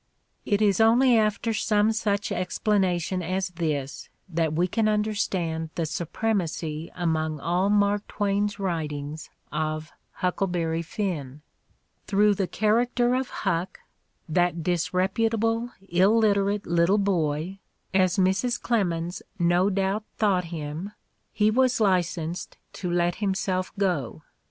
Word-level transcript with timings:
It 0.47 0.63
is 0.63 0.81
only 0.81 1.15
after 1.15 1.53
some 1.53 1.91
such 1.91 2.31
explanation 2.31 3.21
as 3.21 3.49
this 3.49 4.09
that 4.27 4.51
we 4.51 4.65
can 4.67 4.87
understand 4.89 5.69
the 5.75 5.85
supremacy 5.85 6.91
among 6.95 7.39
all 7.39 7.69
Mark 7.69 8.07
Twain's 8.07 8.57
writings 8.57 9.29
of 9.51 9.91
"Huckleberry 10.13 10.81
Finn." 10.81 11.43
Through 12.07 12.33
the 12.33 12.47
character 12.47 13.13
of 13.13 13.29
Huck, 13.45 13.79
that 14.27 14.63
disreputable, 14.63 15.69
illiterate 15.87 16.65
little 16.65 16.97
Those 16.97 17.57
Extraordinary 17.93 17.93
Twins 17.93 18.17
195 18.17 18.17
boy, 18.17 18.27
as 18.27 18.51
Mrs. 18.57 18.59
Clemens 18.59 19.21
no 19.37 19.69
doubt 19.69 20.03
thought 20.17 20.45
him, 20.45 20.93
he 21.31 21.51
was 21.51 21.79
licensed 21.79 22.57
to 22.73 22.89
let 22.89 23.17
himself 23.17 23.71
go. 23.77 24.23